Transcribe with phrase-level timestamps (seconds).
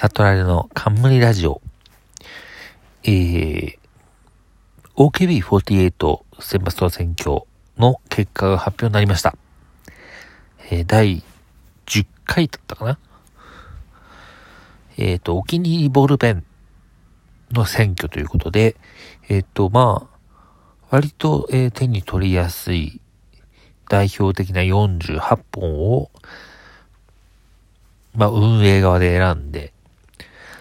[0.00, 1.60] サトラレの冠ラジオ。
[3.02, 3.78] えー、
[4.94, 7.40] OKB48 選抜総選挙
[7.76, 9.36] の結果が発表になりました。
[10.70, 11.24] えー、第
[11.86, 12.98] 10回だったかな
[14.98, 16.44] えっ、ー、と、お気に入りボールペン
[17.50, 18.76] の選挙ということで、
[19.28, 20.18] えっ、ー、と、まあ、
[20.90, 23.00] 割と、えー、手に取りやすい
[23.88, 26.12] 代表的な48本を、
[28.14, 29.72] まあ、運営側で選んで、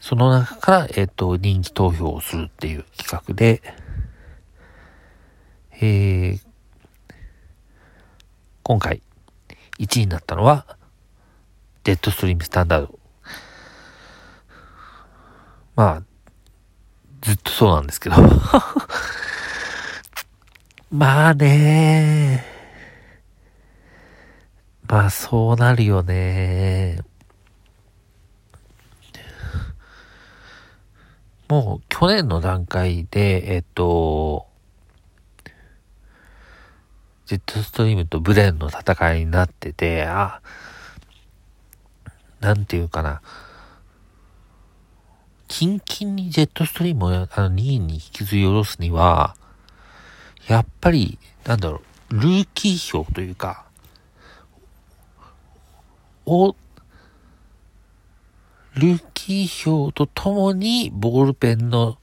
[0.00, 3.62] その中から、えっ、と、人気投票をするっていう企画で、
[5.80, 6.40] えー、
[8.62, 9.02] 今回、
[9.78, 10.66] 1位になったのは、
[11.84, 12.98] ジェットストリームスタンダード。
[15.76, 16.02] まあ、
[17.20, 18.16] ずっとそうなんですけど。
[20.90, 22.44] まあね
[24.88, 26.98] まあそうなるよね
[31.50, 34.46] もう去年の段階で、えっと、
[37.26, 40.42] ジェットストリームとブレンの戦いになってて、あ、
[42.38, 43.20] なんていうかな。
[45.48, 49.34] キンキンにジェットストリームをあの2位に引きずり下ろすには、
[50.46, 53.64] やっぱり、なんだろう、ルーキー票というか、
[56.26, 56.54] を、
[58.74, 61.98] ルーキー票とともにボールペンの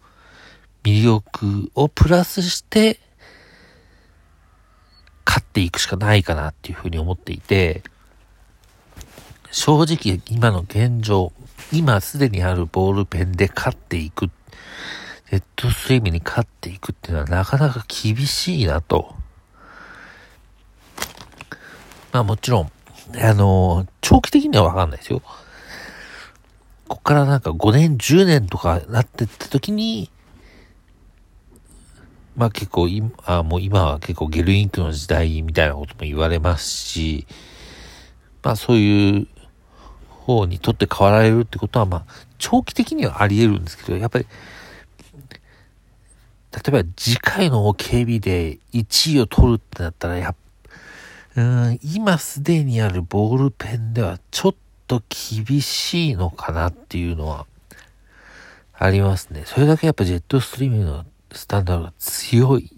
[0.83, 2.99] 魅力をプラスして、
[5.25, 7.83] 勝っていくしかないかなっていうふうに思っていて、
[9.51, 11.31] 正直今の現状、
[11.71, 19.15] 今すでにあるボールペンで勝っていく、ジェットスイムに勝っていくっていうのはなかなか厳しいなと。
[22.11, 22.71] まあもちろん、
[23.21, 25.21] あの、長期的にはわかんないですよ。
[26.87, 30.09] こっからなんか5年、10年とかなってった時に、
[32.35, 37.27] まあ結構今、あもう今は結構ゲルインクの時代みたいなことも言われますし、
[38.43, 39.27] まあそういう
[40.09, 42.05] 方にとって変わられるってことは、まあ、
[42.37, 44.25] 長期的にはあり得るんですけど、やっぱり、
[46.51, 50.35] 例えば次回の KB で1位を取るってなったら、やっ
[51.37, 54.55] うん、今すでにあるボールペンではちょっ
[54.87, 57.45] と厳しいのかなっていうのは
[58.73, 59.43] ありますね。
[59.45, 62.71] それだけやっぱジェットストリームのスタンダードが強い。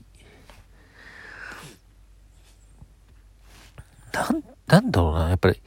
[4.14, 5.62] なん、なんだろうな、やっぱり、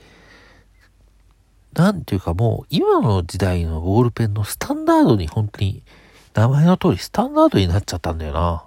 [1.75, 5.83] なんていうかもう、今の時代のボールペンのスタンダードに本当に、
[6.35, 8.65] 名前の通りスタンダードになっちゃったんだよな。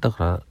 [0.00, 0.42] だから、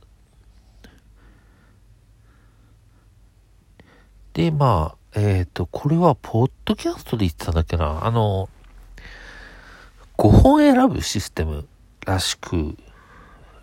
[4.37, 8.05] で、まあ、えっ、ー、と、これは、ポッドキャストで言ってたんだっけな。
[8.05, 8.49] あの、
[10.15, 11.67] 5本選ぶシステム
[12.05, 12.77] らしく、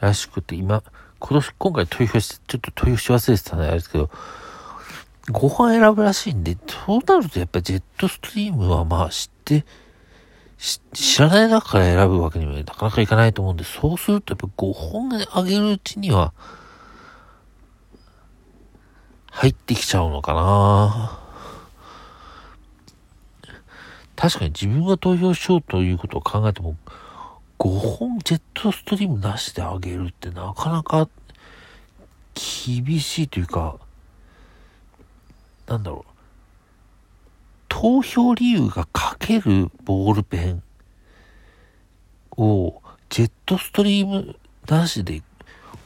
[0.01, 0.83] らしくて、今、
[1.21, 4.11] 今年、今回投票して、ちょっと投票し忘れてたんであれですけど、
[5.29, 9.65] 5本選ぶらしいんで、そうなるとやっぱジェットストリームはまあ知って、
[10.59, 16.33] 知らない中から選ぶわけにもなかなかいかないと思うんで、そうするとやっぱ5本あげるうちには、
[19.34, 21.19] 入ってきちゃうのかな
[24.15, 26.77] 確かに自分が投票しようということを考えても、
[27.59, 31.09] 5本ジェットストリームなしであげるってなかなか
[32.34, 33.77] 厳しいというか、
[35.67, 36.11] なんだろう。
[37.69, 40.62] 投票理由が書けるボールペン
[42.37, 42.81] を
[43.11, 44.37] ジェットストリーム
[44.69, 45.23] なしで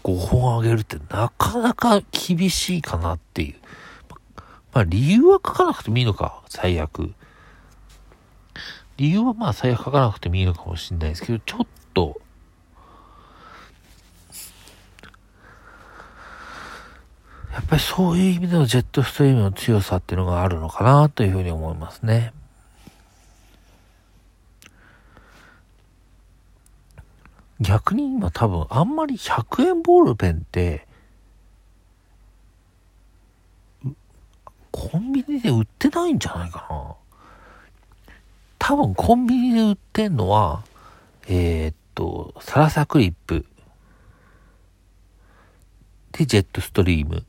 [0.08, 3.56] 5本あげるってなかなか厳しいかなっていう。
[4.72, 7.12] まあ理由は書かなくてもいいのか、最悪。
[8.96, 12.20] 理由はまあ最悪書かなくてもいいのかもしれないですけど、ちょっと、
[17.52, 22.32] やっぱりそういう意味でのジェットストリームの強さっていうのがあるのかなというふうに思いますね。
[27.60, 30.86] 逆に今多分あんまり100円ボールペンって
[34.70, 36.94] コンビニで売ってないんじゃないかな。
[38.60, 40.62] 多分コンビニで売ってんのは、
[41.26, 43.44] えー、っと、サラサクリップ。
[46.12, 47.24] で、ジェットストリーム。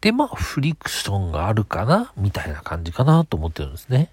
[0.00, 4.10] で、まあ、フリクションがあるかなみたいな感じかなと思ってるんですね。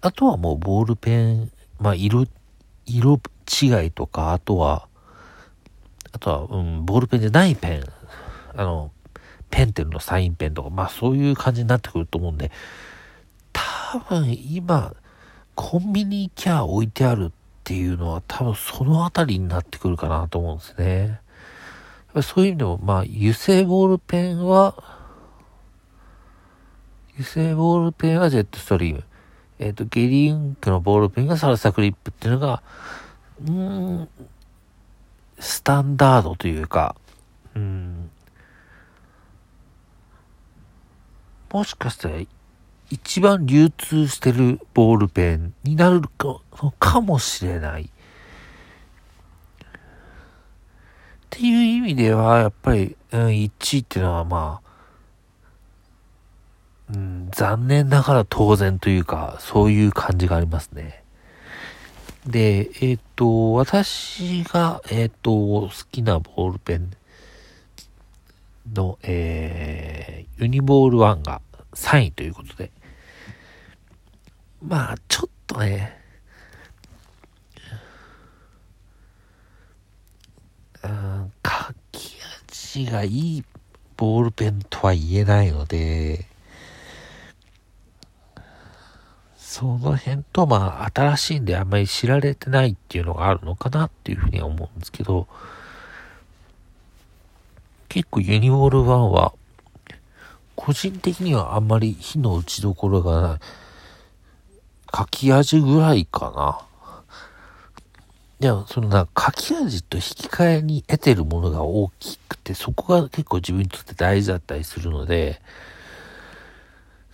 [0.00, 1.50] あとはもうボールペン、
[1.80, 2.26] まあ、色、
[2.88, 3.20] 色
[3.62, 4.88] 違いとか、あとは、
[6.12, 7.84] あとは、うん、ボールペンじゃないペン。
[8.56, 8.90] あの、
[9.50, 12.50] ペンテルのサインペンとか、まあそういう感じになってくると思うんで、
[13.52, 14.94] 多分今、
[15.54, 17.30] コンビニ行きゃ置いてあるっ
[17.64, 21.20] ていうのは多分そのあたりになってくるかなと思うんですね。
[22.22, 24.74] そういう意味でも、まあ油性ボールペンは、
[27.14, 29.04] 油性ボールペンはジェットストリーム。
[29.58, 32.62] えっ、ー、と、ゲリインクのボールペンがサルサクリップっていうのが、
[33.46, 34.08] うん、
[35.38, 36.94] スタンダードというか、
[37.54, 38.10] うん、
[41.52, 42.20] もしかしたら
[42.90, 46.40] 一番流通してるボールペンになるか
[46.78, 47.82] かもしれない。
[47.82, 47.88] っ
[51.30, 54.67] ていう意味では、やっぱり、うん、1位っていうのはまあ、
[56.92, 61.02] うん、残念ながら当然というか、そういう感じがありますね。
[62.26, 66.90] で、えっ、ー、と、私が、えっ、ー、と、好きなボールペン
[68.74, 71.40] の、えー、ユニボール1が
[71.74, 72.70] 3位ということで、
[74.62, 75.96] まあ、ちょっとね、
[80.82, 82.18] うん、書き
[82.48, 83.44] 味がいい
[83.96, 86.26] ボールペンとは言えないので、
[89.48, 95.26] その辺と、まあ、新しいんであんまり知られてないっていうのがあるのかなっていうふうに思うんですけど、
[97.88, 99.32] 結構ユニボール1は、
[100.54, 103.38] 個人的にはあんまり火の打ちどころがない。
[104.94, 106.60] 書き味ぐらいかな。
[108.40, 115.40] でも、そのな、書き味と引き換えに得てるものが大きくて、そこが結構自分にとって大事だったりするので、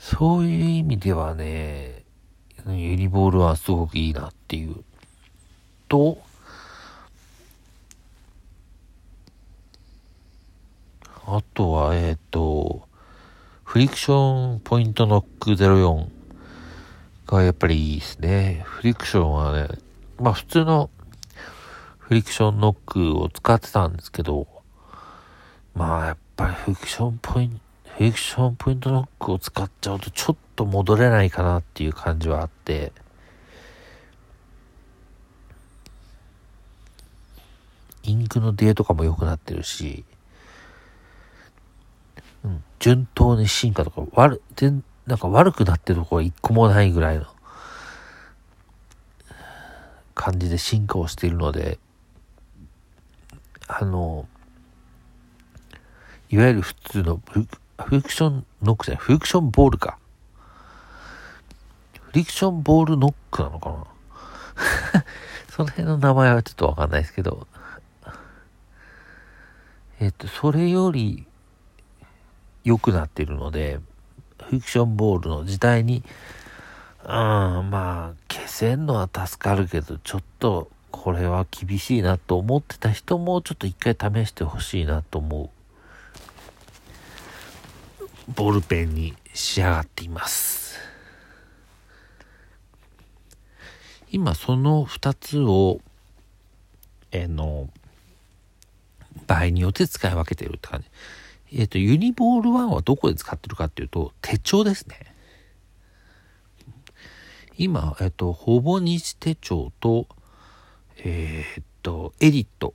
[0.01, 1.94] そういう意味ではね、
[2.67, 4.85] ユニボールはすごくいいなっていう。
[5.89, 6.19] と、
[11.27, 12.89] あとは、えっ、ー、と、
[13.65, 16.07] フリクションポイントノック04
[17.27, 18.63] がやっぱりいいですね。
[18.65, 19.69] フリクションはね、
[20.19, 20.91] まあ普通の
[21.99, 24.47] フリクションノックを使ってたんですけど、
[25.75, 27.64] まあやっぱりフリクションポイント、
[27.97, 32.91] フリクションポイントノックを使っちゃうとちょっと戻れないかなっていう感じはあって、
[38.03, 40.05] インクの出とかも良くなってるし、
[42.45, 47.27] うん、順当に進化とか悪、全、なんか悪くなってるところ一個もないぐらいの。
[50.17, 51.79] 感じで進化をしているので、
[53.69, 54.27] あの、
[56.31, 57.21] いわゆる普通の
[57.83, 59.99] フリクションノックじゃない、フリクションボールか。
[61.93, 65.05] フリクションボールノックなのかな
[65.51, 67.47] その辺の名前はちょっとわかんないですけど。
[70.01, 71.27] えっと、それより
[72.63, 73.81] 良くなってるので、
[74.43, 76.05] フィクションボールの時代に、
[77.05, 85.64] うん、まあ、消せんのは助かるけど、ちょっとこれは厳しいなと思ってた人もちょっと一回試してほしいなと思う
[88.29, 90.79] ボールペンに仕上がっています。
[94.11, 95.81] 今その2つを、
[97.11, 97.69] えー、の、
[99.27, 100.87] 場合によって使い分けてるって感じ。
[101.59, 105.15] えっ、ー、と、ユニボール1はどこで使ってるかっていうと、手帳ですね。
[107.57, 110.07] 今、えっ、ー、と、ほぼ日手帳と、
[110.99, 112.75] えっ、と、エディット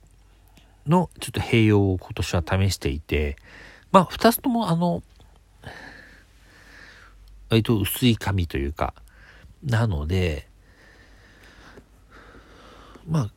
[0.86, 3.36] のちょっと併用を今年は試していて、
[3.92, 5.02] まあ、二つともあの、
[7.50, 8.94] 割と薄い紙というか、
[9.64, 10.48] なので、
[13.08, 13.30] まあ、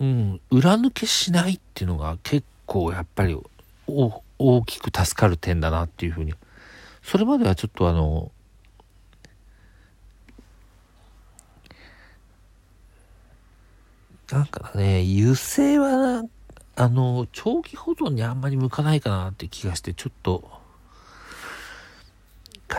[0.00, 3.36] うん、裏抜けしないっていうのが結構やっぱり
[3.86, 6.34] 大きく助かる点だなっていうふうに。
[7.02, 8.32] それまではちょっとあの、
[14.30, 16.22] なんかね、油性は、
[16.76, 20.50] あの、長期保存にあんまり向かないかなって気がして、ちょっと、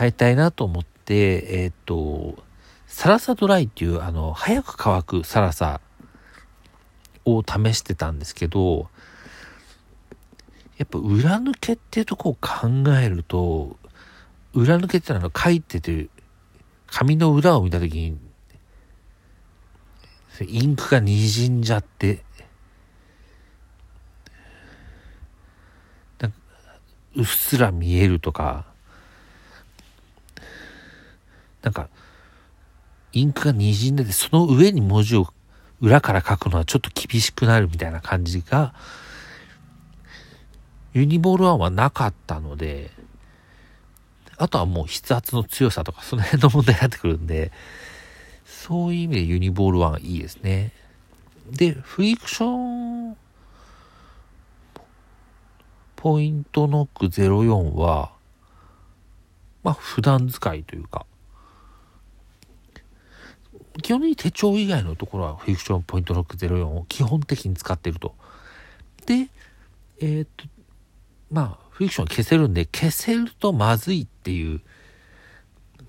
[0.00, 2.42] 変えたいなと思って、えっ、と、
[2.86, 5.82] サラサドライっていう、あの、早く乾くサラサ
[7.26, 8.88] を試してたんですけど、
[10.78, 13.76] やっぱ裏抜けっていうとこを考えると、
[14.54, 16.08] 裏抜けってのは書いてて、
[16.86, 18.18] 紙の裏を見たときに、
[20.48, 22.24] インクが滲んじゃって、
[27.16, 28.69] うっすら見えるとか、
[31.62, 31.88] なんか、
[33.12, 35.28] インクが滲んでて、その上に文字を
[35.80, 38.74] 裏から書くのはちょっと厳しくなるみたいな感じが、
[40.92, 42.90] ユニボール1はなかったので、
[44.36, 47.52] あとはもう筆圧の強さとかその辺の問題になってくるんで、
[48.44, 50.72] そういう意味でユニボール1はいいですね。
[51.50, 53.16] で、フリクション
[55.96, 58.12] ポイントノック04は、
[59.62, 61.04] まあ普段使いというか、
[63.82, 68.14] 基本的に手帳以外のところはフリクションポイントノック04を基本的に使ってると。
[69.06, 69.28] で、
[70.00, 70.46] えー、っと、
[71.30, 74.60] まあフリクション消せるんで消せるとまずいっていう、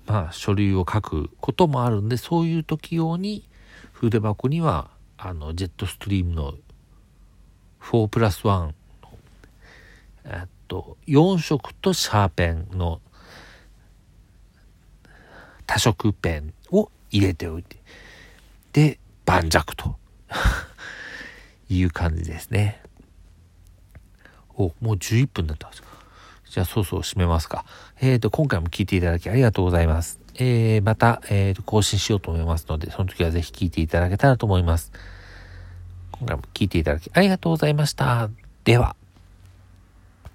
[0.06, 3.48] まあ書類を書くこともあるんで、そういう時用に
[3.92, 6.54] 筆箱にはあのジェットストリームの
[7.80, 8.72] 4プラス1
[10.24, 13.00] えっと、4色とシャーペンの
[15.66, 16.54] 多色ペン
[17.12, 17.76] 入れておいて、
[18.72, 19.96] で、盤石と
[21.68, 22.80] いう感じですね。
[24.54, 25.88] お、もう11分だったんですか。
[26.50, 27.64] じゃあ、そうそう締めますか。
[28.00, 30.20] えっ、ー、と、今回も聞いていただきありがとうございます。
[30.34, 34.92] えー、また、え、ー、と、更新しようと思いますので、その時はぜひ聞いていただけたらと思います。
[36.12, 38.30] 今回も聞いていただきありがとうございました。
[38.64, 39.01] では。